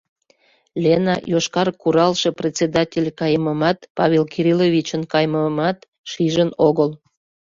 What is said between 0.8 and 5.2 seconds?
Лена «Йошкар куралше» председатель кайымымат, Павел Кирилловичын